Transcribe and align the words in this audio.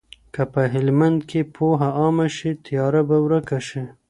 که 0.33 0.41
په 0.53 0.61
هلمند 0.73 1.19
کي 1.29 1.41
پوهه 1.55 1.89
عامه 1.99 2.27
شي، 2.35 2.51
تیاره 2.65 3.01
به 3.07 3.17
ورک 3.25 3.49
شي. 3.67 3.83